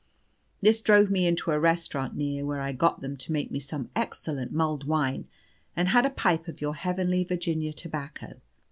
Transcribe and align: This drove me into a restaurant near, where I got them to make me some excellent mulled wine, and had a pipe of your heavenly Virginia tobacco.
This 0.63 0.81
drove 0.81 1.11
me 1.11 1.27
into 1.27 1.51
a 1.51 1.59
restaurant 1.59 2.15
near, 2.15 2.43
where 2.43 2.59
I 2.59 2.71
got 2.71 3.01
them 3.01 3.15
to 3.17 3.31
make 3.31 3.51
me 3.51 3.59
some 3.59 3.91
excellent 3.95 4.51
mulled 4.51 4.87
wine, 4.87 5.27
and 5.75 5.89
had 5.89 6.07
a 6.07 6.09
pipe 6.09 6.47
of 6.47 6.59
your 6.59 6.73
heavenly 6.73 7.23
Virginia 7.23 7.71
tobacco. 7.71 8.41